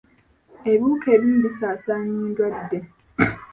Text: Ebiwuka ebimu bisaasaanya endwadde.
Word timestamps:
Ebiwuka 0.71 1.07
ebimu 1.15 1.37
bisaasaanya 1.45 2.15
endwadde. 2.27 2.79